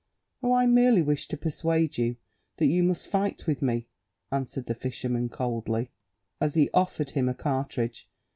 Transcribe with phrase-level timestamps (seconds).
[0.41, 2.15] "Oh, I merely wish to persuade you
[2.57, 3.85] that you must fight with me,"
[4.31, 5.91] answered the fisherman coldly,
[6.39, 8.09] as he offered him a cartridge.